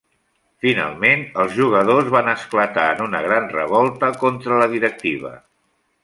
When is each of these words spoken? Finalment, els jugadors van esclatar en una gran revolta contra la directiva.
Finalment, 0.65 1.25
els 1.41 1.51
jugadors 1.57 2.07
van 2.15 2.31
esclatar 2.33 2.85
en 2.93 3.03
una 3.07 3.21
gran 3.25 3.45
revolta 3.51 4.09
contra 4.23 4.57
la 4.63 4.69
directiva. 4.77 5.35